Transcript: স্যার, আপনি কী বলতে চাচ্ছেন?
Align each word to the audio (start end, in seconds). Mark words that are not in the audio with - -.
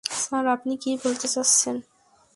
স্যার, 0.21 0.45
আপনি 0.47 0.73
কী 0.77 0.91
বলতে 1.03 1.27
চাচ্ছেন? 1.27 1.75